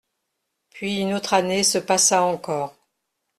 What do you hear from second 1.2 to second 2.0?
année se